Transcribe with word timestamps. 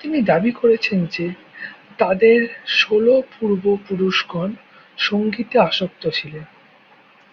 তিনি 0.00 0.18
দাবী 0.22 0.52
করেছিলেন 0.52 1.06
যে, 1.06 1.26
তাদের 1.98 2.38
ষোল 2.72 3.06
পূর্ব-পুরুষগণ 3.32 4.50
সঙ্গীতে 4.98 5.56
আসক্ত 5.60 6.02
ছিলেন। 6.08 6.44